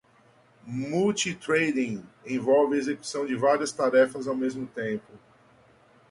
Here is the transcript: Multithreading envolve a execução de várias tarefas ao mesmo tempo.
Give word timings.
Multithreading 0.67 2.07
envolve 2.25 2.73
a 2.73 2.77
execução 2.77 3.23
de 3.23 3.35
várias 3.35 3.71
tarefas 3.71 4.27
ao 4.27 4.35
mesmo 4.35 4.65
tempo. 4.65 5.13